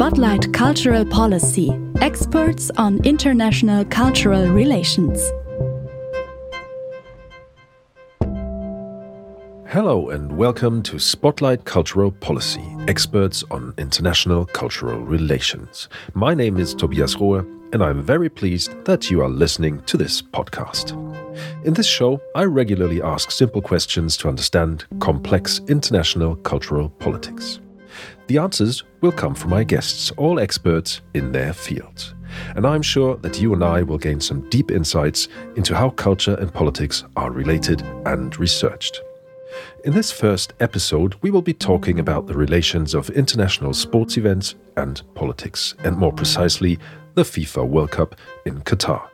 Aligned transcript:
Spotlight 0.00 0.50
Cultural 0.54 1.04
Policy 1.04 1.78
Experts 2.00 2.70
on 2.78 3.04
International 3.04 3.84
Cultural 3.84 4.48
Relations. 4.48 5.20
Hello, 9.68 10.08
and 10.08 10.38
welcome 10.38 10.82
to 10.84 10.98
Spotlight 10.98 11.66
Cultural 11.66 12.10
Policy 12.12 12.64
Experts 12.88 13.44
on 13.50 13.74
International 13.76 14.46
Cultural 14.46 15.00
Relations. 15.00 15.90
My 16.14 16.32
name 16.32 16.56
is 16.56 16.74
Tobias 16.74 17.16
Rohe, 17.16 17.40
and 17.74 17.84
I'm 17.84 18.02
very 18.02 18.30
pleased 18.30 18.72
that 18.86 19.10
you 19.10 19.20
are 19.20 19.28
listening 19.28 19.82
to 19.82 19.98
this 19.98 20.22
podcast. 20.22 20.96
In 21.66 21.74
this 21.74 21.86
show, 21.86 22.22
I 22.34 22.44
regularly 22.44 23.02
ask 23.02 23.30
simple 23.30 23.60
questions 23.60 24.16
to 24.16 24.28
understand 24.28 24.86
complex 24.98 25.60
international 25.68 26.36
cultural 26.36 26.88
politics. 26.88 27.60
The 28.30 28.38
answers 28.38 28.84
will 29.00 29.10
come 29.10 29.34
from 29.34 29.50
my 29.50 29.64
guests, 29.64 30.12
all 30.12 30.38
experts 30.38 31.00
in 31.14 31.32
their 31.32 31.52
fields. 31.52 32.14
And 32.54 32.64
I'm 32.64 32.80
sure 32.80 33.16
that 33.16 33.40
you 33.40 33.52
and 33.54 33.64
I 33.64 33.82
will 33.82 33.98
gain 33.98 34.20
some 34.20 34.48
deep 34.50 34.70
insights 34.70 35.26
into 35.56 35.74
how 35.74 35.90
culture 35.90 36.36
and 36.36 36.54
politics 36.54 37.02
are 37.16 37.32
related 37.32 37.82
and 38.06 38.38
researched. 38.38 39.00
In 39.84 39.92
this 39.92 40.12
first 40.12 40.52
episode, 40.60 41.16
we 41.22 41.32
will 41.32 41.42
be 41.42 41.52
talking 41.52 41.98
about 41.98 42.28
the 42.28 42.36
relations 42.36 42.94
of 42.94 43.10
international 43.10 43.74
sports 43.74 44.16
events 44.16 44.54
and 44.76 45.02
politics, 45.16 45.74
and 45.82 45.96
more 45.96 46.12
precisely, 46.12 46.78
the 47.14 47.24
FIFA 47.24 47.66
World 47.66 47.90
Cup 47.90 48.14
in 48.46 48.60
Qatar. 48.60 49.08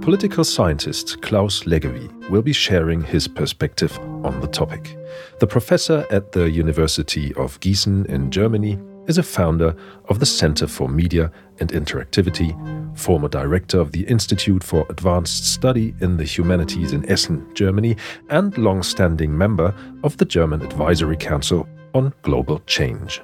Political 0.00 0.44
scientist 0.44 1.20
Claus 1.20 1.64
Leggewie 1.64 2.30
will 2.30 2.40
be 2.40 2.52
sharing 2.52 3.02
his 3.02 3.28
perspective 3.28 3.98
on 4.24 4.40
the 4.40 4.46
topic. 4.46 4.96
The 5.38 5.46
professor 5.46 6.06
at 6.10 6.32
the 6.32 6.48
University 6.48 7.34
of 7.34 7.60
Gießen 7.60 8.06
in 8.06 8.30
Germany 8.30 8.78
is 9.06 9.18
a 9.18 9.22
founder 9.22 9.76
of 10.08 10.18
the 10.18 10.26
Center 10.26 10.66
for 10.66 10.88
Media 10.88 11.30
and 11.60 11.70
Interactivity, 11.72 12.54
former 12.96 13.28
director 13.28 13.80
of 13.80 13.92
the 13.92 14.04
Institute 14.04 14.64
for 14.64 14.86
Advanced 14.88 15.44
Study 15.52 15.94
in 16.00 16.16
the 16.16 16.24
Humanities 16.24 16.92
in 16.92 17.08
Essen, 17.10 17.46
Germany, 17.54 17.96
and 18.30 18.56
long 18.56 18.82
standing 18.82 19.36
member 19.36 19.74
of 20.04 20.16
the 20.16 20.24
German 20.24 20.62
Advisory 20.62 21.16
Council 21.16 21.68
on 21.94 22.14
Global 22.22 22.60
Change. 22.60 23.20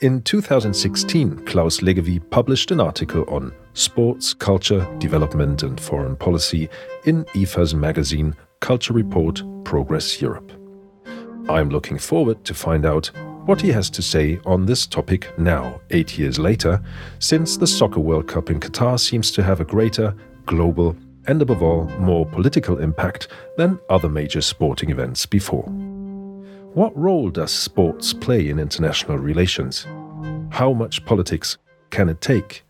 In 0.00 0.22
2016, 0.22 1.44
Claus 1.46 1.78
Leggewie 1.78 2.18
published 2.30 2.72
an 2.72 2.80
article 2.80 3.24
on 3.28 3.52
sports, 3.74 4.34
culture, 4.34 4.84
development, 4.98 5.62
and 5.62 5.80
foreign 5.80 6.16
policy 6.16 6.68
in 7.04 7.24
IFA's 7.26 7.76
magazine 7.76 8.34
Culture 8.58 8.92
Report 8.92 9.40
Progress 9.64 10.20
Europe. 10.20 10.50
I'm 11.48 11.68
looking 11.68 11.98
forward 11.98 12.44
to 12.44 12.54
find 12.54 12.84
out 12.84 13.06
what 13.46 13.60
he 13.60 13.70
has 13.70 13.88
to 13.90 14.02
say 14.02 14.40
on 14.44 14.66
this 14.66 14.84
topic 14.84 15.32
now, 15.38 15.80
eight 15.90 16.18
years 16.18 16.40
later, 16.40 16.82
since 17.20 17.56
the 17.56 17.66
Soccer 17.66 18.00
World 18.00 18.26
Cup 18.26 18.50
in 18.50 18.58
Qatar 18.58 18.98
seems 18.98 19.30
to 19.30 19.44
have 19.44 19.60
a 19.60 19.64
greater, 19.64 20.12
global, 20.44 20.96
and 21.28 21.40
above 21.40 21.62
all, 21.62 21.84
more 22.00 22.26
political 22.26 22.78
impact 22.78 23.28
than 23.56 23.78
other 23.88 24.08
major 24.08 24.40
sporting 24.40 24.90
events 24.90 25.24
before. 25.24 25.72
What 26.74 26.96
role 26.98 27.30
does 27.30 27.52
sports 27.52 28.12
play 28.12 28.48
in 28.48 28.58
international 28.58 29.18
relations? 29.18 29.86
How 30.50 30.72
much 30.72 31.04
politics 31.04 31.56
can 31.90 32.08
it 32.08 32.20
take? 32.20 32.64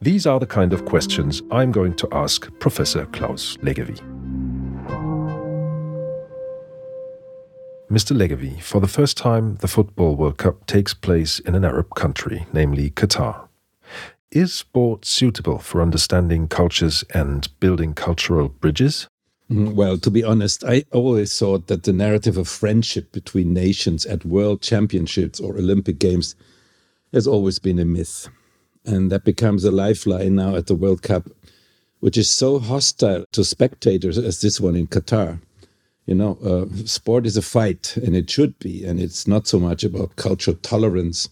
These 0.00 0.26
are 0.26 0.40
the 0.40 0.46
kind 0.46 0.72
of 0.72 0.86
questions 0.86 1.42
I'm 1.50 1.70
going 1.70 1.92
to 1.96 2.08
ask 2.10 2.50
Professor 2.58 3.04
Claus 3.04 3.58
Leggewie. 3.58 4.00
Mr. 7.90 8.16
Leggewie, 8.16 8.62
for 8.62 8.80
the 8.80 8.88
first 8.88 9.18
time, 9.18 9.56
the 9.56 9.68
Football 9.68 10.16
World 10.16 10.38
Cup 10.38 10.64
takes 10.64 10.94
place 10.94 11.38
in 11.38 11.54
an 11.54 11.66
Arab 11.66 11.94
country, 11.94 12.46
namely 12.54 12.92
Qatar. 12.92 13.48
Is 14.30 14.54
sport 14.54 15.04
suitable 15.04 15.58
for 15.58 15.82
understanding 15.82 16.48
cultures 16.48 17.04
and 17.12 17.46
building 17.60 17.92
cultural 17.92 18.48
bridges? 18.48 19.06
Mm, 19.54 19.74
well, 19.74 19.98
to 19.98 20.10
be 20.10 20.24
honest, 20.24 20.64
I 20.64 20.84
always 20.90 21.38
thought 21.38 21.68
that 21.68 21.84
the 21.84 21.92
narrative 21.92 22.36
of 22.36 22.48
friendship 22.48 23.12
between 23.12 23.54
nations 23.54 24.04
at 24.04 24.24
world 24.24 24.62
championships 24.62 25.38
or 25.38 25.56
Olympic 25.56 26.00
Games 26.00 26.34
has 27.12 27.28
always 27.28 27.60
been 27.60 27.78
a 27.78 27.84
myth. 27.84 28.28
And 28.84 29.12
that 29.12 29.24
becomes 29.24 29.62
a 29.62 29.70
lifeline 29.70 30.34
now 30.34 30.56
at 30.56 30.66
the 30.66 30.74
World 30.74 31.02
Cup, 31.02 31.28
which 32.00 32.18
is 32.18 32.28
so 32.28 32.58
hostile 32.58 33.26
to 33.30 33.44
spectators 33.44 34.18
as 34.18 34.40
this 34.40 34.60
one 34.60 34.74
in 34.74 34.88
Qatar. 34.88 35.40
You 36.04 36.16
know, 36.16 36.36
uh, 36.44 36.66
sport 36.84 37.24
is 37.24 37.36
a 37.36 37.42
fight, 37.42 37.96
and 37.96 38.16
it 38.16 38.28
should 38.28 38.58
be. 38.58 38.84
And 38.84 38.98
it's 38.98 39.28
not 39.28 39.46
so 39.46 39.60
much 39.60 39.84
about 39.84 40.16
cultural 40.16 40.56
tolerance 40.62 41.28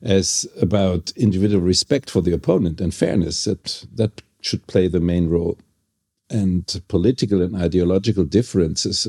as 0.00 0.46
about 0.60 1.12
individual 1.14 1.62
respect 1.62 2.08
for 2.08 2.22
the 2.22 2.32
opponent 2.32 2.80
and 2.80 2.94
fairness. 2.94 3.44
That, 3.44 3.84
that 3.94 4.22
should 4.40 4.66
play 4.66 4.88
the 4.88 5.00
main 5.00 5.28
role 5.28 5.58
and 6.30 6.82
political 6.88 7.42
and 7.42 7.56
ideological 7.56 8.24
differences 8.24 9.08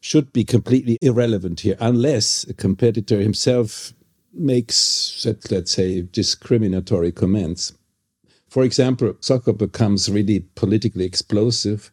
should 0.00 0.32
be 0.32 0.44
completely 0.44 0.96
irrelevant 1.02 1.60
here, 1.60 1.76
unless 1.80 2.44
a 2.48 2.54
competitor 2.54 3.20
himself 3.20 3.92
makes, 4.32 5.26
let's 5.50 5.72
say, 5.72 6.02
discriminatory 6.02 7.12
comments. 7.12 7.72
For 8.48 8.64
example, 8.64 9.14
soccer 9.20 9.52
becomes 9.52 10.10
really 10.10 10.40
politically 10.54 11.04
explosive 11.04 11.92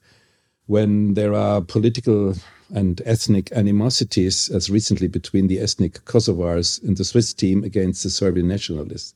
when 0.66 1.14
there 1.14 1.34
are 1.34 1.62
political 1.62 2.36
and 2.74 3.02
ethnic 3.06 3.52
animosities, 3.54 4.50
as 4.50 4.70
recently 4.70 5.08
between 5.08 5.48
the 5.48 5.60
ethnic 5.60 6.04
Kosovars 6.06 6.84
and 6.84 6.98
the 6.98 7.06
Swiss 7.06 7.34
team 7.34 7.64
against 7.64 8.04
the 8.04 8.10
Serbian 8.10 8.48
nationalists. 8.48 9.14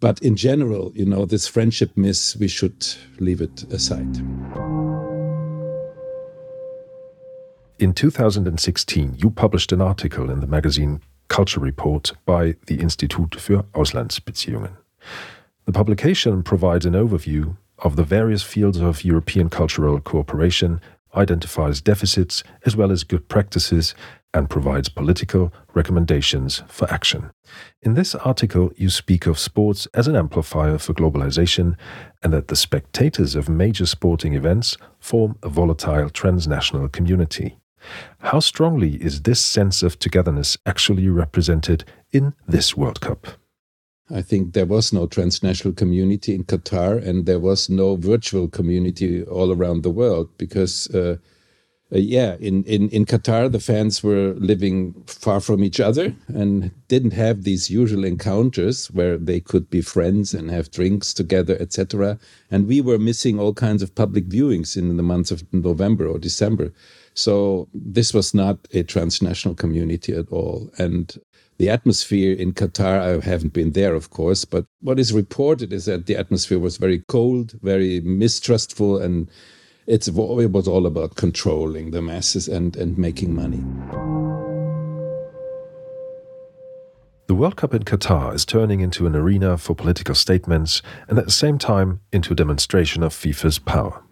But 0.00 0.20
in 0.20 0.36
general, 0.36 0.92
you 0.94 1.06
know, 1.06 1.24
this 1.24 1.46
friendship 1.46 1.96
myth, 1.96 2.36
we 2.38 2.48
should 2.48 2.86
leave 3.18 3.40
it 3.40 3.64
aside. 3.72 4.16
In 7.78 7.92
2016, 7.92 9.16
you 9.18 9.30
published 9.30 9.72
an 9.72 9.80
article 9.80 10.30
in 10.30 10.40
the 10.40 10.46
magazine 10.46 11.00
Culture 11.28 11.60
Report 11.60 12.12
by 12.24 12.54
the 12.66 12.76
Institut 12.76 13.36
für 13.36 13.64
Auslandsbeziehungen. 13.72 14.76
The 15.64 15.72
publication 15.72 16.42
provides 16.42 16.86
an 16.86 16.94
overview 16.94 17.56
of 17.78 17.96
the 17.96 18.04
various 18.04 18.42
fields 18.42 18.78
of 18.78 19.04
European 19.04 19.48
cultural 19.48 20.00
cooperation, 20.00 20.80
identifies 21.16 21.80
deficits 21.80 22.42
as 22.64 22.76
well 22.76 22.90
as 22.90 23.04
good 23.04 23.28
practices, 23.28 23.94
and 24.34 24.50
provides 24.50 24.88
political 24.88 25.52
recommendations 25.74 26.62
for 26.66 26.90
action. 26.92 27.30
In 27.82 27.94
this 27.94 28.16
article, 28.16 28.72
you 28.76 28.90
speak 28.90 29.26
of 29.26 29.38
sports 29.38 29.86
as 29.94 30.08
an 30.08 30.16
amplifier 30.16 30.76
for 30.76 30.92
globalization 30.92 31.76
and 32.22 32.32
that 32.32 32.48
the 32.48 32.56
spectators 32.56 33.36
of 33.36 33.48
major 33.48 33.86
sporting 33.86 34.34
events 34.34 34.76
form 34.98 35.38
a 35.42 35.48
volatile 35.48 36.10
transnational 36.10 36.88
community. 36.88 37.58
How 38.18 38.40
strongly 38.40 38.94
is 38.96 39.22
this 39.22 39.40
sense 39.40 39.82
of 39.82 39.98
togetherness 39.98 40.58
actually 40.66 41.08
represented 41.08 41.84
in 42.10 42.34
this 42.48 42.76
World 42.76 43.00
Cup? 43.00 43.28
I 44.10 44.22
think 44.22 44.52
there 44.52 44.66
was 44.66 44.92
no 44.92 45.06
transnational 45.06 45.74
community 45.74 46.34
in 46.34 46.44
Qatar 46.44 47.02
and 47.02 47.24
there 47.24 47.38
was 47.38 47.70
no 47.70 47.96
virtual 47.96 48.48
community 48.48 49.22
all 49.24 49.52
around 49.52 49.82
the 49.82 49.90
world 49.90 50.28
because 50.36 50.88
uh, 50.94 51.16
uh, 51.94 51.98
yeah, 51.98 52.36
in, 52.40 52.64
in, 52.64 52.88
in 52.88 53.04
Qatar, 53.04 53.52
the 53.52 53.60
fans 53.60 54.02
were 54.02 54.34
living 54.38 54.94
far 55.06 55.38
from 55.38 55.62
each 55.62 55.78
other 55.78 56.14
and 56.28 56.70
didn't 56.88 57.12
have 57.12 57.44
these 57.44 57.70
usual 57.70 58.04
encounters 58.04 58.90
where 58.90 59.16
they 59.16 59.38
could 59.38 59.70
be 59.70 59.80
friends 59.80 60.34
and 60.34 60.50
have 60.50 60.70
drinks 60.70 61.14
together, 61.14 61.56
etc. 61.60 62.18
And 62.50 62.66
we 62.66 62.80
were 62.80 62.98
missing 62.98 63.38
all 63.38 63.52
kinds 63.54 63.82
of 63.82 63.94
public 63.94 64.28
viewings 64.28 64.76
in 64.76 64.96
the 64.96 65.02
months 65.02 65.30
of 65.30 65.44
November 65.52 66.08
or 66.08 66.18
December. 66.18 66.72
So 67.12 67.68
this 67.72 68.12
was 68.12 68.34
not 68.34 68.58
a 68.72 68.82
transnational 68.82 69.54
community 69.54 70.14
at 70.14 70.28
all. 70.30 70.70
And 70.78 71.16
the 71.58 71.70
atmosphere 71.70 72.34
in 72.34 72.52
Qatar, 72.52 73.00
I 73.00 73.24
haven't 73.24 73.52
been 73.52 73.72
there, 73.72 73.94
of 73.94 74.10
course, 74.10 74.44
but 74.44 74.66
what 74.80 74.98
is 74.98 75.12
reported 75.12 75.72
is 75.72 75.84
that 75.84 76.06
the 76.06 76.16
atmosphere 76.16 76.58
was 76.58 76.76
very 76.76 77.02
cold, 77.08 77.52
very 77.62 78.00
mistrustful, 78.00 78.98
and 78.98 79.28
it's 79.86 80.08
it 80.08 80.14
was 80.14 80.68
all 80.68 80.86
about 80.86 81.16
controlling 81.16 81.90
the 81.90 82.02
masses 82.02 82.48
and, 82.48 82.76
and 82.76 82.98
making 82.98 83.34
money. 83.34 83.62
The 87.26 87.34
World 87.34 87.56
Cup 87.56 87.72
in 87.72 87.84
Qatar 87.84 88.34
is 88.34 88.44
turning 88.44 88.80
into 88.80 89.06
an 89.06 89.16
arena 89.16 89.56
for 89.56 89.74
political 89.74 90.14
statements 90.14 90.82
and 91.08 91.18
at 91.18 91.24
the 91.24 91.30
same 91.30 91.56
time 91.56 92.00
into 92.12 92.32
a 92.32 92.36
demonstration 92.36 93.02
of 93.02 93.14
FIFA's 93.14 93.58
power. 93.58 94.02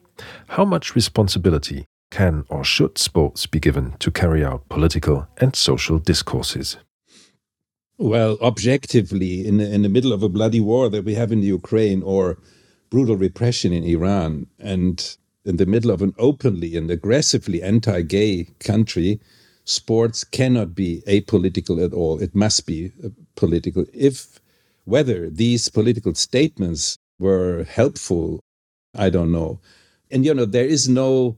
How 0.49 0.65
much 0.65 0.95
responsibility 0.95 1.85
can 2.11 2.45
or 2.49 2.65
should 2.65 2.99
sports 2.99 3.47
be 3.47 3.61
given 3.61 3.97
to 3.99 4.11
carry 4.11 4.45
out 4.45 4.69
political 4.69 5.27
and 5.39 5.55
social 5.55 5.99
discourses? 5.99 6.79
Well, 8.03 8.37
objectively, 8.41 9.47
in 9.47 9.59
the, 9.59 9.73
in 9.73 9.83
the 9.83 9.89
middle 9.89 10.13
of 10.13 10.25
a 10.25 10.29
bloody 10.29 10.59
war 10.59 10.89
that 10.89 11.05
we 11.05 11.15
have 11.15 11.31
in 11.31 11.41
the 11.41 11.47
Ukraine 11.47 12.03
or 12.03 12.37
brutal 12.91 13.17
repression 13.17 13.73
in 13.73 13.85
Iran, 13.85 14.49
and 14.59 15.17
in 15.45 15.57
the 15.57 15.67
middle 15.67 15.93
of 15.93 16.03
an 16.03 16.13
openly 16.19 16.77
and 16.77 16.91
aggressively 16.91 17.63
anti 17.63 18.03
gay 18.03 18.49
country, 18.59 19.21
sports 19.65 20.25
cannot 20.25 20.75
be 20.75 21.05
apolitical 21.07 21.81
at 21.81 21.93
all. 21.93 22.21
It 22.21 22.35
must 22.35 22.67
be 22.67 22.91
uh, 23.05 23.11
political. 23.37 23.87
If 23.95 24.41
whether 24.85 25.31
these 25.31 25.69
political 25.69 26.17
statements 26.17 26.99
were 27.21 27.63
helpful, 27.63 28.41
I 28.97 29.11
don't 29.11 29.31
know. 29.31 29.61
And 30.11 30.25
you 30.25 30.35
know, 30.35 30.45
there 30.45 30.67
is 30.67 30.89
no 30.89 31.37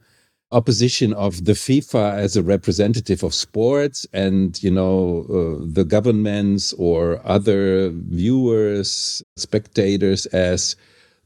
opposition 0.55 1.12
of 1.15 1.45
the 1.47 1.53
FIFA 1.53 2.15
as 2.15 2.37
a 2.37 2.43
representative 2.43 3.25
of 3.25 3.35
sports 3.35 4.06
and 4.12 4.62
you 4.62 4.71
know 4.71 5.27
uh, 5.29 5.65
the 5.79 5.85
governments 5.85 6.73
or 6.75 7.21
other 7.25 7.91
viewers 7.91 9.23
spectators 9.37 10.27
as 10.27 10.77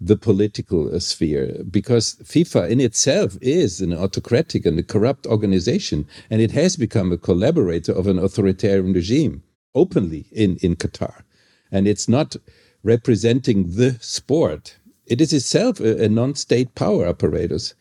the 0.01 0.17
political 0.17 0.99
sphere. 0.99 1.63
Because 1.71 2.17
FIFA 2.25 2.71
in 2.71 2.81
itself 2.81 3.37
is 3.43 3.81
an 3.83 3.93
autocratic 3.93 4.65
and 4.65 4.79
a 4.79 4.83
corrupt 4.83 5.27
organization 5.27 6.07
and 6.31 6.41
it 6.41 6.53
has 6.53 6.77
become 6.77 7.13
a 7.13 7.19
collaborator 7.19 7.93
of 7.93 8.07
an 8.07 8.19
authoritarian 8.19 8.95
regime 8.95 9.43
openly 9.75 10.27
in 10.33 10.57
in 10.63 10.75
Qatar. 10.75 11.23
And 11.71 11.87
it's 11.87 12.09
not 12.09 12.35
representing 12.83 13.59
the 13.77 13.99
sport. 14.01 14.79
It 15.07 15.21
is 15.21 15.35
itself 15.35 15.81
a, 15.81 16.05
a 16.05 16.09
non-state 16.09 16.75
power 16.75 17.07
apparatus 17.07 17.75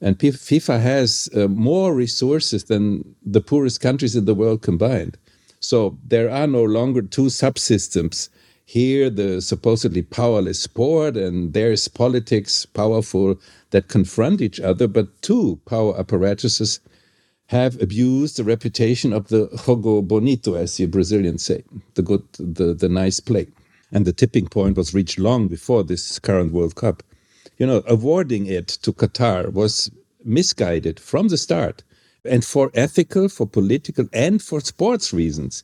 and 0.00 0.18
FIFA 0.18 0.80
has 0.80 1.28
uh, 1.34 1.46
more 1.48 1.94
resources 1.94 2.64
than 2.64 3.14
the 3.22 3.40
poorest 3.40 3.80
countries 3.80 4.16
in 4.16 4.24
the 4.24 4.34
world 4.34 4.62
combined. 4.62 5.18
So 5.60 5.98
there 6.06 6.30
are 6.30 6.46
no 6.46 6.64
longer 6.64 7.02
two 7.02 7.26
subsystems. 7.26 8.30
Here, 8.64 9.10
the 9.10 9.42
supposedly 9.42 10.02
powerless 10.02 10.60
sport, 10.60 11.16
and 11.16 11.52
there's 11.52 11.88
politics 11.88 12.64
powerful 12.64 13.38
that 13.70 13.88
confront 13.88 14.40
each 14.40 14.60
other, 14.60 14.86
but 14.86 15.20
two 15.22 15.60
power 15.66 15.98
apparatuses 15.98 16.80
have 17.48 17.82
abused 17.82 18.36
the 18.36 18.44
reputation 18.44 19.12
of 19.12 19.28
the 19.28 19.48
jogo 19.48 20.06
bonito, 20.06 20.54
as 20.54 20.76
the 20.76 20.86
Brazilians 20.86 21.44
say, 21.44 21.64
the 21.94 22.02
good, 22.02 22.22
the, 22.38 22.72
the 22.72 22.88
nice 22.88 23.18
play. 23.18 23.48
And 23.92 24.06
the 24.06 24.12
tipping 24.12 24.46
point 24.46 24.76
was 24.76 24.94
reached 24.94 25.18
long 25.18 25.48
before 25.48 25.82
this 25.82 26.20
current 26.20 26.52
World 26.52 26.76
Cup 26.76 27.02
you 27.60 27.66
know, 27.66 27.82
awarding 27.86 28.46
it 28.46 28.66
to 28.68 28.90
Qatar 28.90 29.52
was 29.52 29.90
misguided 30.24 30.98
from 30.98 31.28
the 31.28 31.36
start. 31.36 31.84
And 32.24 32.44
for 32.44 32.70
ethical, 32.74 33.28
for 33.28 33.46
political, 33.46 34.06
and 34.12 34.42
for 34.42 34.60
sports 34.60 35.12
reasons. 35.12 35.62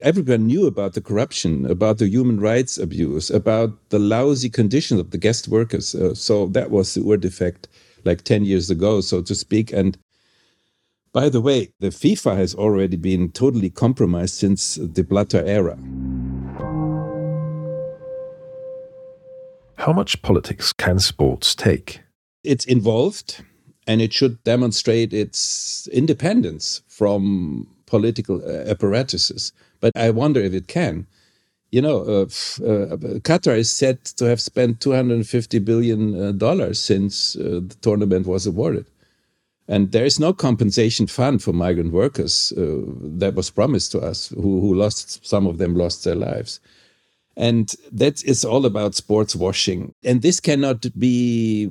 Everyone 0.00 0.46
knew 0.46 0.66
about 0.66 0.92
the 0.94 1.00
corruption, 1.00 1.64
about 1.66 1.98
the 1.98 2.08
human 2.08 2.38
rights 2.38 2.78
abuse, 2.78 3.30
about 3.30 3.90
the 3.90 3.98
lousy 3.98 4.50
conditions 4.50 5.00
of 5.00 5.10
the 5.10 5.18
guest 5.18 5.48
workers. 5.48 5.94
Uh, 5.94 6.14
so 6.14 6.48
that 6.48 6.70
was 6.70 6.94
the 6.94 7.02
Ur 7.08 7.16
defect 7.16 7.68
like 8.04 8.22
10 8.22 8.44
years 8.44 8.68
ago, 8.68 9.00
so 9.00 9.22
to 9.22 9.34
speak. 9.34 9.72
And 9.72 9.96
by 11.12 11.28
the 11.28 11.40
way, 11.40 11.72
the 11.80 11.88
FIFA 11.88 12.36
has 12.36 12.54
already 12.54 12.96
been 12.96 13.30
totally 13.30 13.70
compromised 13.70 14.34
since 14.34 14.74
the 14.74 15.02
Blatter 15.02 15.44
era. 15.44 15.78
How 19.76 19.92
much 19.92 20.22
politics 20.22 20.72
can 20.72 20.98
sports 20.98 21.54
take? 21.54 22.00
It's 22.42 22.64
involved 22.64 23.42
and 23.86 24.00
it 24.00 24.12
should 24.12 24.42
demonstrate 24.44 25.12
its 25.12 25.86
independence 25.88 26.82
from 26.88 27.68
political 27.86 28.42
uh, 28.44 28.64
apparatuses. 28.70 29.52
But 29.80 29.92
I 29.96 30.10
wonder 30.10 30.40
if 30.40 30.54
it 30.54 30.66
can. 30.66 31.06
You 31.70 31.82
know, 31.82 32.00
uh, 32.02 32.22
uh, 32.22 32.96
Qatar 33.20 33.56
is 33.56 33.70
said 33.70 34.04
to 34.16 34.24
have 34.24 34.40
spent 34.40 34.80
250 34.80 35.58
billion 35.60 36.20
uh, 36.20 36.32
dollars 36.32 36.80
since 36.80 37.36
uh, 37.36 37.60
the 37.62 37.76
tournament 37.80 38.26
was 38.26 38.46
awarded. 38.46 38.86
And 39.68 39.90
there 39.90 40.04
is 40.04 40.20
no 40.20 40.32
compensation 40.32 41.06
fund 41.06 41.42
for 41.42 41.52
migrant 41.52 41.92
workers 41.92 42.52
uh, 42.56 42.82
that 43.18 43.34
was 43.34 43.50
promised 43.50 43.90
to 43.92 44.00
us, 44.00 44.28
who, 44.28 44.60
who 44.60 44.74
lost, 44.74 45.26
some 45.26 45.46
of 45.46 45.58
them 45.58 45.74
lost 45.74 46.04
their 46.04 46.14
lives. 46.14 46.60
And 47.36 47.74
that 47.92 48.24
is 48.24 48.44
all 48.44 48.64
about 48.64 48.94
sports 48.94 49.36
washing. 49.36 49.94
And 50.02 50.22
this 50.22 50.40
cannot 50.40 50.86
be 50.98 51.70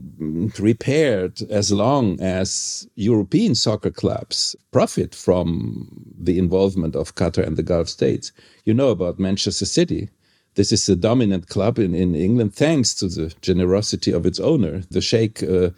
repaired 0.59 1.41
as 1.49 1.71
long 1.71 2.21
as 2.21 2.87
European 2.95 3.55
soccer 3.55 3.89
clubs 3.89 4.55
profit 4.71 5.15
from 5.15 5.87
the 6.19 6.37
involvement 6.37 6.95
of 6.95 7.15
Qatar 7.15 7.45
and 7.45 7.57
the 7.57 7.63
Gulf 7.63 7.89
states. 7.89 8.31
You 8.65 8.75
know 8.75 8.89
about 8.89 9.19
Manchester 9.19 9.65
City. 9.65 10.09
This 10.53 10.71
is 10.71 10.85
the 10.85 10.95
dominant 10.95 11.47
club 11.49 11.79
in, 11.79 11.95
in 11.95 12.15
England 12.15 12.53
thanks 12.53 12.93
to 12.95 13.07
the 13.07 13.33
generosity 13.41 14.11
of 14.11 14.25
its 14.25 14.39
owner, 14.39 14.83
the 14.91 15.01
Sheikh. 15.01 15.41
Uh, 15.43 15.71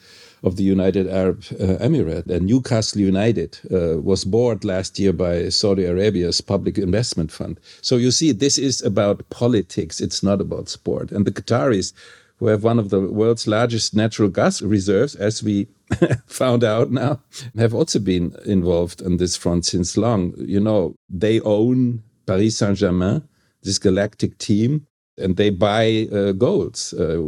of 0.44 0.56
the 0.56 0.64
United 0.64 1.08
Arab 1.08 1.44
uh, 1.52 1.78
Emirates. 1.84 2.30
And 2.30 2.46
Newcastle 2.46 3.02
United 3.02 3.60
uh, 3.72 4.00
was 4.02 4.26
bought 4.26 4.64
last 4.64 5.00
year 5.00 5.14
by 5.14 5.50
Saudi 5.50 5.86
Arabia's 5.86 6.42
public 6.42 6.78
investment 6.78 7.32
fund. 7.32 7.60
So 7.82 7.98
you 7.98 8.12
see, 8.12 8.32
this 8.32 8.58
is 8.58 8.82
about 8.82 9.28
politics. 9.30 10.00
It's 10.00 10.24
not 10.24 10.42
about 10.42 10.70
sport. 10.70 11.12
And 11.12 11.26
the 11.26 11.32
Qataris, 11.32 11.94
who 12.38 12.48
have 12.48 12.64
one 12.64 12.80
of 12.80 12.90
the 12.90 13.02
world's 13.02 13.48
largest 13.48 13.96
natural 13.96 14.30
gas 14.30 14.62
reserves, 14.62 15.16
as 15.16 15.42
we 15.42 15.68
found 16.28 16.64
out 16.64 16.92
now, 16.92 17.20
have 17.58 17.74
also 17.74 18.00
been 18.00 18.36
involved 18.46 19.02
on 19.04 19.18
this 19.18 19.36
front 19.36 19.66
since 19.66 19.98
long. 19.98 20.34
You 20.38 20.60
know, 20.60 20.96
they 21.10 21.40
own 21.42 22.04
Paris 22.26 22.58
Saint 22.58 22.78
Germain, 22.78 23.24
this 23.64 23.80
galactic 23.80 24.38
team, 24.38 24.86
and 25.18 25.36
they 25.36 25.50
buy 25.50 26.08
uh, 26.12 26.32
golds. 26.34 26.94
Uh, 26.94 27.24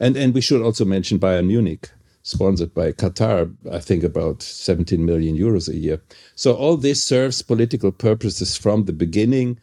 and 0.00 0.16
and 0.16 0.32
we 0.32 0.40
should 0.40 0.62
also 0.62 0.84
mention 0.84 1.18
Bayern 1.18 1.46
Munich, 1.46 1.90
sponsored 2.24 2.72
by 2.74 2.90
Qatar, 2.90 3.54
I 3.70 3.78
think 3.78 4.02
about 4.02 4.42
17 4.42 5.04
million 5.04 5.36
euros 5.36 5.68
a 5.68 5.76
year. 5.76 6.00
So 6.34 6.54
all 6.54 6.76
this 6.76 7.04
serves 7.04 7.42
political 7.42 7.92
purposes 7.92 8.56
from 8.56 8.86
the 8.86 8.92
beginning. 8.94 9.60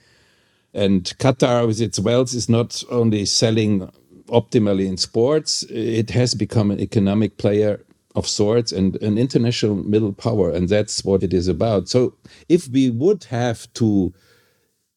And 0.73 1.03
Qatar, 1.17 1.67
with 1.67 1.81
its 1.81 1.99
wealth, 1.99 2.33
is 2.33 2.47
not 2.47 2.83
only 2.89 3.25
selling 3.25 3.91
optimally 4.27 4.87
in 4.87 4.97
sports, 4.97 5.63
it 5.63 6.11
has 6.11 6.35
become 6.35 6.71
an 6.71 6.79
economic 6.79 7.37
player 7.37 7.83
of 8.15 8.27
sorts 8.27 8.71
and 8.71 8.95
an 9.01 9.17
international 9.17 9.75
middle 9.75 10.13
power. 10.13 10.51
And 10.51 10.69
that's 10.69 11.03
what 11.03 11.23
it 11.23 11.33
is 11.33 11.47
about. 11.47 11.89
So 11.89 12.13
if 12.47 12.67
we 12.67 12.91
would 12.91 13.23
have 13.25 13.71
to 13.73 14.13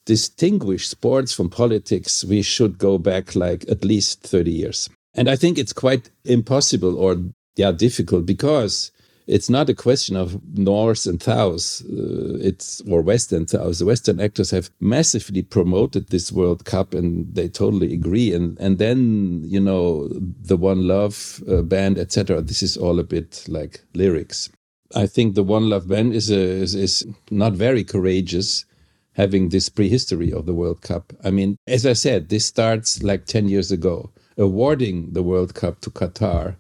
distinguish 0.05 0.89
sports 0.89 1.33
from 1.33 1.49
politics, 1.49 2.25
we 2.25 2.43
should 2.43 2.77
go 2.77 2.99
back 2.99 3.35
like 3.35 3.65
at 3.71 3.85
least 3.85 4.23
30 4.23 4.51
years. 4.51 4.91
And 5.15 5.31
I 5.31 5.37
think 5.37 5.59
it's 5.59 5.73
quite 5.73 6.11
impossible 6.25 6.99
or 6.99 7.17
yeah 7.57 7.73
difficult 7.73 8.27
because 8.27 8.91
it's 9.27 9.49
not 9.49 9.71
a 9.71 9.75
question 9.75 10.17
of 10.17 10.39
north 10.57 11.07
and 11.07 11.23
south 11.23 11.83
uh, 11.87 12.37
it's 12.41 12.83
or 12.83 13.01
west 13.01 13.33
and 13.33 13.49
south. 13.49 13.79
The 13.79 13.87
western 13.87 14.21
actors 14.21 14.51
have 14.51 14.71
massively 14.81 15.43
promoted 15.43 16.09
this 16.09 16.31
world 16.31 16.65
cup 16.65 16.95
and 16.95 17.35
they 17.35 17.49
totally 17.49 17.95
agree. 17.95 18.33
And 18.35 18.59
and 18.61 18.79
then 18.79 19.43
you 19.45 19.61
know 19.61 20.09
the 20.09 20.57
one 20.57 20.87
love 20.87 21.43
uh, 21.49 21.63
band 21.63 21.99
etc 21.99 22.43
this 22.43 22.63
is 22.63 22.77
all 22.77 22.99
a 22.99 23.05
bit 23.05 23.45
like 23.49 23.81
lyrics. 23.95 24.51
I 24.95 25.07
think 25.07 25.35
the 25.35 25.43
one 25.43 25.69
love 25.71 25.89
band 25.89 26.15
is 26.15 26.31
a, 26.31 26.39
is, 26.39 26.75
is 26.75 27.07
not 27.31 27.55
very 27.55 27.83
courageous 27.83 28.65
having 29.13 29.49
this 29.49 29.69
prehistory 29.69 30.33
of 30.33 30.45
the 30.45 30.55
world 30.55 30.83
cup. 30.83 31.13
I 31.25 31.31
mean 31.31 31.57
as 31.67 31.87
i 31.87 31.95
said 31.95 32.29
this 32.29 32.45
starts 32.45 33.03
like 33.03 33.25
10 33.25 33.49
years 33.49 33.73
ago 33.73 34.11
awarding 34.37 35.13
the 35.13 35.23
world 35.23 35.55
cup 35.55 35.81
to 35.81 35.91
qatar 35.91 36.57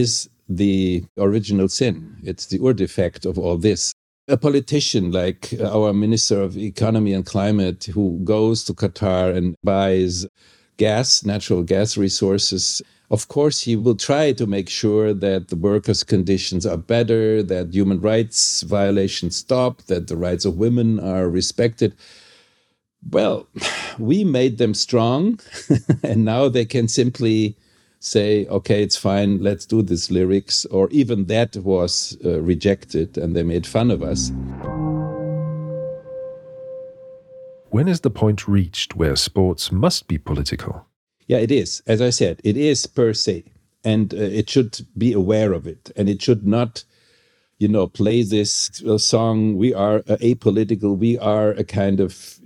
is 0.00 0.28
the 0.48 1.04
original 1.18 1.68
sin. 1.68 2.16
It's 2.22 2.46
the 2.46 2.60
ur 2.66 2.74
defect 2.74 3.24
of 3.24 3.38
all 3.38 3.56
this. 3.56 3.92
A 4.28 4.36
politician 4.36 5.12
like 5.12 5.42
our 5.60 5.92
Minister 5.92 6.40
of 6.40 6.56
Economy 6.56 7.12
and 7.12 7.26
Climate, 7.26 7.84
who 7.94 8.06
goes 8.24 8.64
to 8.64 8.72
Qatar 8.72 9.36
and 9.36 9.54
buys 9.62 10.26
gas, 10.76 11.24
natural 11.24 11.62
gas 11.62 11.96
resources, 11.96 12.82
of 13.10 13.28
course, 13.28 13.60
he 13.60 13.76
will 13.76 13.94
try 13.94 14.32
to 14.32 14.46
make 14.46 14.68
sure 14.68 15.12
that 15.12 15.48
the 15.48 15.56
workers' 15.56 16.02
conditions 16.02 16.64
are 16.66 16.78
better, 16.78 17.42
that 17.42 17.74
human 17.74 18.00
rights 18.00 18.62
violations 18.62 19.36
stop, 19.36 19.82
that 19.82 20.08
the 20.08 20.16
rights 20.16 20.44
of 20.44 20.56
women 20.56 20.98
are 20.98 21.28
respected. 21.28 21.94
Well, 23.10 23.46
we 23.98 24.24
made 24.24 24.56
them 24.58 24.74
strong, 24.74 25.38
and 26.02 26.24
now 26.24 26.48
they 26.48 26.64
can 26.64 26.88
simply 26.88 27.56
say, 28.04 28.46
okay, 28.48 28.82
it's 28.82 28.98
fine, 28.98 29.42
let's 29.42 29.64
do 29.64 29.80
this 29.80 30.10
lyrics, 30.10 30.66
or 30.66 30.90
even 30.90 31.24
that 31.24 31.56
was 31.56 32.18
uh, 32.22 32.38
rejected 32.42 33.16
and 33.16 33.34
they 33.34 33.42
made 33.42 33.66
fun 33.66 33.90
of 33.90 34.02
us. 34.02 34.30
When 37.70 37.88
is 37.88 38.00
the 38.00 38.10
point 38.10 38.46
reached 38.46 38.94
where 38.94 39.16
sports 39.16 39.72
must 39.72 40.06
be 40.06 40.18
political? 40.18 40.86
Yeah, 41.26 41.38
it 41.38 41.50
is. 41.50 41.82
As 41.86 42.02
I 42.02 42.10
said, 42.10 42.40
it 42.44 42.58
is 42.58 42.86
per 42.86 43.14
se, 43.14 43.44
and 43.82 44.12
uh, 44.12 44.18
it 44.18 44.50
should 44.50 44.86
be 44.98 45.14
aware 45.14 45.54
of 45.54 45.66
it, 45.66 45.90
and 45.96 46.08
it 46.08 46.20
should 46.20 46.46
not, 46.46 46.84
you 47.58 47.68
know, 47.68 47.86
play 47.86 48.22
this 48.22 48.82
uh, 48.86 48.98
song. 48.98 49.56
We 49.56 49.72
are 49.72 49.96
uh, 50.06 50.18
apolitical. 50.20 50.96
We 50.96 51.18
are 51.18 51.52
a 51.52 51.64
kind 51.64 52.00
of 52.00 52.38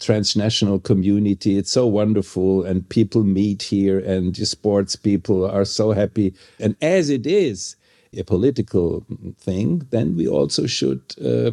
transnational 0.00 0.80
community. 0.80 1.58
It's 1.58 1.72
so 1.72 1.86
wonderful, 1.86 2.64
and 2.64 2.88
people 2.88 3.22
meet 3.24 3.62
here, 3.62 3.98
and 3.98 4.36
sports 4.36 4.96
people 4.96 5.44
are 5.48 5.64
so 5.64 5.92
happy. 5.92 6.34
And 6.58 6.76
as 6.80 7.10
it 7.10 7.26
is 7.26 7.76
a 8.16 8.22
political 8.22 9.04
thing, 9.38 9.86
then 9.90 10.16
we 10.16 10.26
also 10.28 10.66
should 10.66 11.02
uh, 11.24 11.52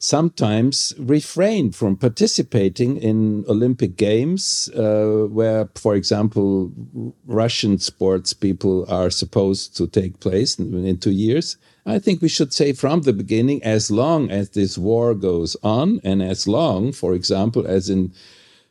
sometimes 0.00 0.94
refrain 0.98 1.70
from 1.70 1.94
participating 1.94 2.96
in 2.96 3.44
Olympic 3.46 3.96
Games, 3.96 4.70
uh, 4.74 5.26
where, 5.30 5.68
for 5.74 5.94
example, 5.94 6.72
Russian 7.26 7.78
sports 7.78 8.32
people 8.32 8.86
are 8.88 9.10
supposed 9.10 9.76
to 9.76 9.86
take 9.86 10.18
place 10.18 10.58
in, 10.58 10.86
in, 10.86 10.96
two 10.96 11.10
years. 11.10 11.58
I 11.84 11.98
think 11.98 12.22
we 12.22 12.28
should 12.28 12.54
say 12.54 12.72
from 12.72 13.02
the 13.02 13.12
beginning, 13.12 13.62
as 13.62 13.90
long 13.90 14.30
as 14.30 14.50
this 14.50 14.78
war 14.78 15.14
goes 15.14 15.54
on, 15.62 16.00
and 16.02 16.22
as 16.22 16.48
long, 16.48 16.92
for 16.92 17.12
example, 17.14 17.66
as 17.66 17.90
in 17.90 18.12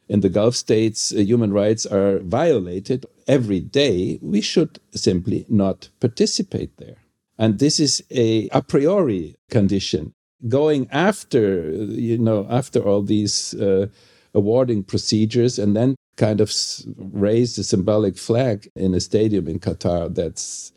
in 0.08 0.22
the 0.22 0.30
Gulf 0.30 0.56
states, 0.56 1.14
uh, 1.14 1.20
human 1.20 1.54
rights 1.54 1.86
are 1.86 2.18
violated 2.22 3.06
every 3.28 3.60
day, 3.60 4.18
we 4.24 4.42
should 4.42 4.80
simply 4.90 5.46
not 5.48 5.90
participate 6.00 6.76
there. 6.78 6.98
And 7.38 7.60
this 7.60 7.80
is 7.80 8.04
a 8.10 8.50
a 8.52 8.64
priori 8.64 9.36
condition 9.52 10.16
going 10.48 10.88
after 10.92 11.72
you 11.74 12.18
know 12.18 12.48
after 12.50 12.82
all 12.82 13.02
these 13.02 13.54
uh, 13.56 13.88
awarding 14.34 14.84
procedures 14.84 15.60
and 15.60 15.76
then 15.76 15.96
kind 16.16 16.42
of 16.42 16.52
raise 16.98 17.56
the 17.56 17.64
symbolic 17.64 18.18
flag 18.18 18.70
in 18.76 18.94
a 18.94 19.00
stadium 19.00 19.48
in 19.48 19.60
Qatar 19.60 20.14
that's 20.14 20.72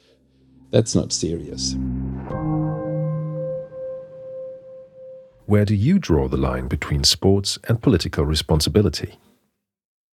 that's 0.71 0.95
not 0.95 1.12
serious. 1.12 1.76
Where 5.47 5.64
do 5.66 5.75
you 5.75 5.99
draw 5.99 6.28
the 6.28 6.38
line 6.38 6.66
between 6.66 7.04
sports 7.04 7.59
and 7.69 7.83
political 7.83 8.25
responsibility? 8.25 9.19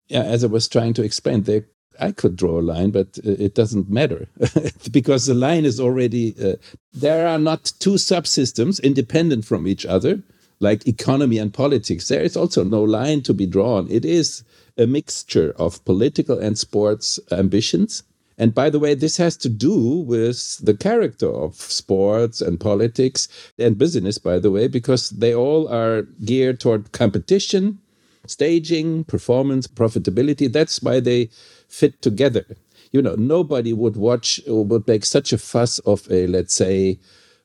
Yeah 0.10 0.24
as 0.24 0.44
i 0.44 0.48
was 0.48 0.68
trying 0.68 0.94
to 0.96 1.04
explain 1.04 1.44
there 1.44 1.66
I 2.00 2.12
could 2.12 2.36
draw 2.36 2.60
a 2.60 2.62
line, 2.62 2.92
but 2.92 3.20
uh, 3.26 3.32
it 3.32 3.56
doesn't 3.56 3.90
matter 3.90 4.28
because 4.92 5.26
the 5.26 5.34
line 5.34 5.66
is 5.66 5.80
already. 5.80 6.36
Uh, 6.42 6.56
there 6.94 7.28
are 7.28 7.40
not 7.40 7.72
two 7.80 7.96
subsystems 7.96 8.82
independent 8.82 9.46
from 9.46 9.68
each 9.68 9.86
other, 9.86 10.22
like 10.60 10.88
economy 10.88 11.38
and 11.38 11.54
politics. 11.54 12.08
There 12.08 12.24
is 12.24 12.36
also 12.36 12.64
no 12.64 12.84
line 12.84 13.22
to 13.24 13.34
be 13.34 13.46
drawn. 13.46 13.90
It 13.90 14.06
is 14.06 14.44
a 14.78 14.88
mixture 14.88 15.54
of 15.58 15.84
political 15.86 16.40
and 16.40 16.58
sports 16.58 17.20
ambitions. 17.32 18.04
And 18.38 18.56
by 18.56 18.70
the 18.70 18.80
way, 18.80 18.94
this 18.96 19.18
has 19.18 19.36
to 19.38 19.50
do 19.50 19.76
with 19.78 20.58
the 20.60 20.74
character 20.74 21.30
of 21.30 21.56
sports 21.56 22.40
and 22.40 22.58
politics 22.58 23.28
and 23.60 23.78
business, 23.78 24.18
by 24.18 24.40
the 24.40 24.50
way, 24.50 24.70
because 24.70 25.10
they 25.10 25.36
all 25.36 25.68
are 25.68 26.04
geared 26.24 26.62
toward 26.62 26.94
competition, 26.94 27.80
staging, 28.26 29.04
performance, 29.04 29.68
profitability. 29.68 30.50
That's 30.52 30.82
why 30.82 31.02
they 31.02 31.30
fit 31.70 32.02
together. 32.02 32.46
You 32.92 33.02
know, 33.02 33.16
nobody 33.16 33.72
would 33.72 33.96
watch 33.96 34.42
or 34.48 34.66
would 34.66 34.88
make 34.88 35.06
such 35.06 35.32
a 35.32 35.38
fuss 35.38 35.80
of 35.80 36.12
a, 36.12 36.28
let's 36.28 36.56
say, 36.56 37.00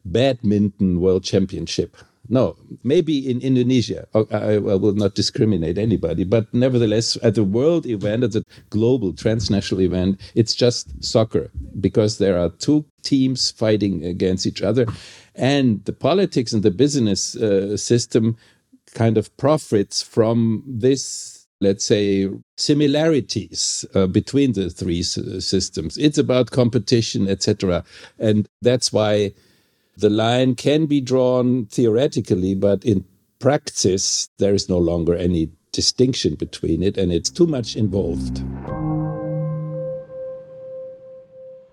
badminton 0.04 1.00
world 1.00 1.25
championship. 1.25 1.97
No, 2.28 2.57
maybe 2.83 3.31
in 3.31 3.40
Indonesia. 3.43 4.07
Oh, 4.14 4.26
I, 4.31 4.54
I, 4.54 4.59
will 4.59 4.95
not 4.95 5.14
discriminate 5.14 5.76
anybody, 5.76 6.25
but 6.25 6.52
nevertheless, 6.54 7.19
at 7.23 7.35
the 7.35 7.45
world 7.45 7.85
event, 7.85 8.25
at 8.25 8.33
the 8.33 8.45
global 8.71 9.12
transnational 9.12 9.83
event, 9.83 10.19
it's 10.35 10.54
just 10.54 11.04
soccer 11.04 11.50
because 11.81 12.16
there 12.16 12.38
are 12.38 12.49
two 12.49 12.87
teams 13.02 13.50
fighting 13.50 14.07
against 14.07 14.47
each 14.47 14.62
other, 14.62 14.87
and 15.35 15.85
the 15.85 15.93
politics 15.93 16.54
and 16.54 16.62
the 16.62 16.71
business 16.71 17.37
uh, 17.37 17.76
system 17.76 18.38
kind 18.95 19.19
of 19.19 19.37
profits 19.37 20.00
from 20.00 20.62
this 20.66 21.43
let's 21.64 21.85
say, 21.85 22.30
similarities 22.56 23.85
uh, 23.94 24.06
between 24.06 24.52
the 24.52 24.71
three 24.71 25.02
systems. 25.02 25.97
It's 25.97 26.18
about 26.18 26.50
competition, 26.50 27.28
etc. 27.28 27.85
And 28.18 28.47
that's 28.62 28.92
why 28.92 29.33
the 29.97 30.11
line 30.11 30.54
can 30.54 30.87
be 30.87 31.00
drawn 31.00 31.66
theoretically, 31.66 32.54
but 32.54 32.85
in 32.85 33.04
practice, 33.38 34.28
there 34.38 34.54
is 34.54 34.68
no 34.68 34.78
longer 34.78 35.14
any 35.14 35.50
distinction 35.73 36.35
between 36.37 36.83
it, 36.83 36.97
and 36.97 37.12
it's 37.12 37.30
too 37.30 37.47
much 37.47 37.76
involved. 37.76 38.42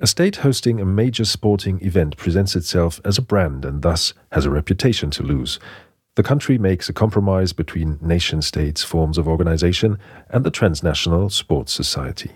A 0.03 0.07
state 0.07 0.37
hosting 0.37 0.81
a 0.81 0.85
major 0.85 1.25
sporting 1.25 1.79
event 1.85 2.17
presents 2.17 2.55
itself 2.55 2.99
as 3.05 3.19
a 3.19 3.21
brand 3.21 3.63
and 3.63 3.83
thus 3.83 4.15
has 4.31 4.47
a 4.47 4.49
reputation 4.49 5.11
to 5.11 5.21
lose. 5.21 5.59
The 6.15 6.23
country 6.23 6.57
makes 6.57 6.89
a 6.89 6.93
compromise 6.93 7.53
between 7.53 7.97
nation 8.01 8.41
states 8.41 8.83
forms 8.83 9.17
of 9.17 9.29
organization 9.29 9.97
and 10.29 10.43
the 10.43 10.51
transnational 10.51 11.29
sports 11.29 11.71
society. 11.71 12.31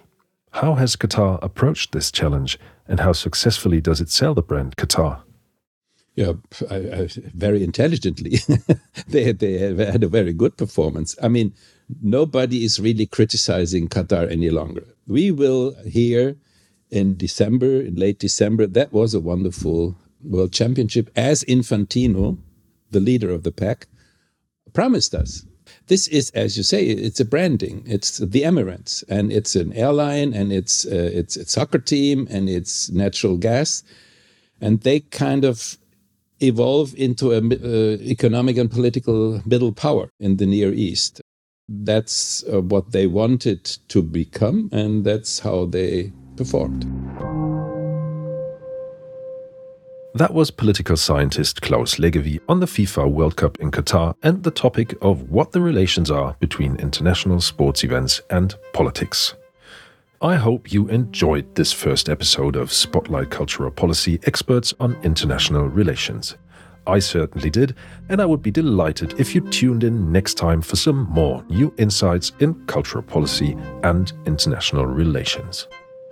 How 0.52 0.76
has 0.76 0.96
Qatar 0.96 1.40
approached 1.42 1.92
this 1.92 2.10
challenge 2.10 2.58
and 2.88 3.02
how 3.02 3.12
successfully 3.12 3.82
does 3.82 4.00
it 4.00 4.10
sell 4.10 4.34
the 4.34 4.42
brand 4.42 4.78
Qatar? 4.78 5.22
Yeah, 6.16 6.34
I, 6.72 6.76
I, 6.76 7.10
very 7.34 7.62
intelligently. 7.62 8.38
they, 9.08 9.34
they 9.34 9.58
have 9.58 9.80
had 9.80 10.04
a 10.06 10.08
very 10.08 10.32
good 10.32 10.56
performance. 10.56 11.18
I 11.22 11.28
mean, 11.28 11.54
nobody 12.02 12.64
is 12.64 12.80
really 12.80 13.06
criticizing 13.06 13.90
Qatar 13.90 14.32
any 14.32 14.50
longer. 14.50 14.86
We 15.06 15.32
will 15.32 15.76
hear 15.84 16.38
in 16.90 17.18
December, 17.18 17.82
in 17.82 17.96
late 17.96 18.20
December, 18.20 18.68
that 18.68 18.94
was 18.94 19.14
a 19.14 19.20
wonderful 19.20 19.98
World 20.24 20.54
Championship 20.54 21.10
as 21.18 21.44
Infantino 21.44 22.38
the 22.96 23.06
leader 23.12 23.32
of 23.32 23.44
the 23.44 23.52
pack, 23.52 23.88
promised 24.74 25.14
us. 25.14 25.46
This 25.88 26.08
is, 26.08 26.30
as 26.32 26.58
you 26.58 26.64
say, 26.64 26.86
it's 26.86 27.20
a 27.20 27.26
branding. 27.26 27.84
It's 27.86 28.18
the 28.18 28.44
Emirates, 28.44 29.04
and 29.10 29.32
it's 29.32 29.56
an 29.56 29.74
airline, 29.74 30.34
and 30.34 30.52
it's 30.52 30.86
uh, 30.86 31.10
it's 31.20 31.36
a 31.38 31.46
soccer 31.46 31.80
team, 31.80 32.28
and 32.30 32.50
it's 32.50 32.90
natural 32.92 33.38
gas, 33.38 33.84
and 34.62 34.82
they 34.82 35.00
kind 35.26 35.44
of 35.46 35.78
evolve 36.40 36.94
into 36.96 37.32
an 37.32 37.54
uh, 37.54 37.98
economic 38.16 38.58
and 38.58 38.70
political 38.72 39.42
middle 39.46 39.72
power 39.72 40.10
in 40.20 40.38
the 40.38 40.46
Near 40.46 40.72
East. 40.74 41.22
That's 41.68 42.44
uh, 42.44 42.62
what 42.62 42.92
they 42.92 43.08
wanted 43.08 43.64
to 43.94 44.02
become, 44.02 44.70
and 44.72 45.04
that's 45.04 45.40
how 45.40 45.66
they 45.66 46.12
performed. 46.38 47.05
That 50.16 50.34
was 50.34 50.50
political 50.50 50.96
scientist 50.96 51.62
Claus 51.62 51.96
Leggewie 51.96 52.40
on 52.48 52.62
the 52.62 52.66
FIFA 52.66 53.12
World 53.12 53.36
Cup 53.36 53.60
in 53.60 53.70
Qatar 53.70 54.16
and 54.24 54.42
the 54.42 54.50
topic 54.50 54.96
of 55.02 55.30
what 55.30 55.52
the 55.52 55.60
relations 55.60 56.10
are 56.10 56.38
between 56.40 56.78
international 56.78 57.42
sports 57.42 57.84
events 57.84 58.22
and 58.30 58.56
politics. 58.72 59.34
I 60.22 60.36
hope 60.36 60.72
you 60.72 60.88
enjoyed 60.88 61.54
this 61.54 61.74
first 61.74 62.08
episode 62.08 62.56
of 62.56 62.72
Spotlight 62.72 63.30
Cultural 63.30 63.70
Policy 63.70 64.22
Experts 64.24 64.74
on 64.80 64.96
International 65.04 65.68
Relations. 65.68 66.38
I 66.88 67.00
certainly 67.00 67.50
did, 67.50 67.76
and 68.08 68.22
I 68.22 68.26
would 68.26 68.42
be 68.42 68.52
delighted 68.52 69.20
if 69.20 69.36
you 69.36 69.42
tuned 69.42 69.84
in 69.84 70.14
next 70.14 70.36
time 70.36 70.62
for 70.62 70.78
some 70.78 71.10
more 71.10 71.44
new 71.50 71.74
insights 71.78 72.32
in 72.40 72.54
cultural 72.68 73.04
policy 73.04 73.58
and 73.84 74.14
international 74.26 74.86
relations. 74.86 75.68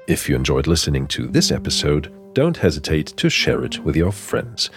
If 0.08 0.28
you 0.28 0.36
enjoyed 0.36 0.68
listening 0.68 1.08
to 1.08 1.28
this 1.28 1.52
episode, 1.54 2.12
don't 2.34 2.58
hesitate 2.58 3.08
to 3.08 3.30
share 3.30 3.64
it 3.64 3.80
with 3.80 3.96
your 3.96 4.12
friends. 4.12 4.70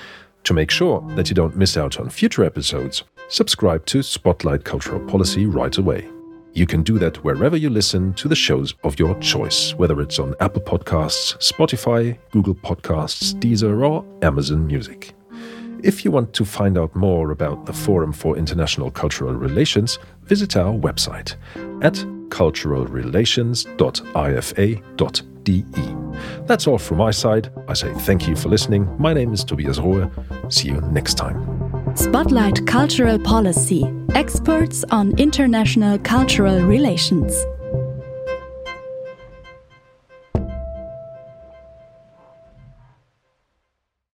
To 0.44 0.54
make 0.54 0.70
sure 0.70 1.00
that 1.16 1.28
you 1.28 1.34
don't 1.34 1.56
miss 1.56 1.76
out 1.76 1.98
on 1.98 2.08
future 2.08 2.44
episodes, 2.44 3.04
subscribe 3.28 3.84
to 3.86 4.02
Spotlight 4.02 4.64
Cultural 4.64 5.00
Policy 5.06 5.46
right 5.46 5.76
away. 5.76 6.08
You 6.52 6.66
can 6.66 6.82
do 6.82 6.98
that 6.98 7.22
wherever 7.22 7.56
you 7.56 7.68
listen 7.68 8.14
to 8.14 8.28
the 8.28 8.34
shows 8.34 8.74
of 8.84 8.98
your 8.98 9.14
choice, 9.20 9.74
whether 9.74 10.00
it's 10.00 10.18
on 10.18 10.34
Apple 10.40 10.62
Podcasts, 10.62 11.36
Spotify, 11.38 12.18
Google 12.30 12.54
Podcasts, 12.54 13.34
Deezer, 13.34 13.86
or 13.86 14.04
Amazon 14.24 14.66
Music. 14.66 15.12
If 15.82 16.04
you 16.04 16.10
want 16.10 16.32
to 16.32 16.44
find 16.44 16.78
out 16.78 16.96
more 16.96 17.30
about 17.30 17.66
the 17.66 17.72
Forum 17.72 18.12
for 18.12 18.38
International 18.38 18.90
Cultural 18.90 19.34
Relations, 19.34 19.98
visit 20.22 20.56
our 20.56 20.72
website 20.72 21.36
at 21.82 21.96
culturalrelations.ifa.de. 25.46 26.46
That's 26.46 26.66
all 26.66 26.78
from 26.78 26.98
my 26.98 27.10
side. 27.10 27.50
I 27.68 27.74
say 27.74 27.92
thank 28.00 28.28
you 28.28 28.36
for 28.36 28.48
listening. 28.48 28.88
My 28.98 29.12
name 29.12 29.32
is 29.32 29.44
Tobias 29.44 29.78
Rohe. 29.78 30.10
See 30.52 30.68
you 30.68 30.80
next 30.92 31.14
time. 31.14 31.96
Spotlight 31.96 32.66
Cultural 32.66 33.18
Policy 33.18 33.84
Experts 34.14 34.84
on 34.90 35.18
International 35.18 35.98
Cultural 35.98 36.60
Relations. 36.62 37.34